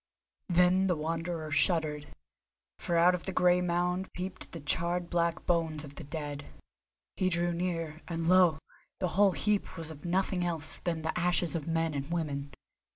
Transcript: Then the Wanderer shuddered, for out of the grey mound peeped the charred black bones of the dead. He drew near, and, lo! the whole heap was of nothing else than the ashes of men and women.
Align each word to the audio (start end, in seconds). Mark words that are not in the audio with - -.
Then 0.49 0.87
the 0.87 0.95
Wanderer 0.95 1.51
shuddered, 1.51 2.07
for 2.79 2.97
out 2.97 3.13
of 3.13 3.25
the 3.25 3.31
grey 3.31 3.61
mound 3.61 4.11
peeped 4.13 4.51
the 4.51 4.59
charred 4.59 5.11
black 5.11 5.45
bones 5.45 5.83
of 5.83 5.93
the 5.93 6.03
dead. 6.03 6.49
He 7.17 7.29
drew 7.29 7.53
near, 7.53 8.01
and, 8.07 8.27
lo! 8.27 8.57
the 8.99 9.09
whole 9.09 9.33
heap 9.33 9.77
was 9.77 9.91
of 9.91 10.03
nothing 10.03 10.43
else 10.43 10.79
than 10.79 11.03
the 11.03 11.15
ashes 11.15 11.55
of 11.55 11.67
men 11.67 11.93
and 11.93 12.09
women. 12.11 12.51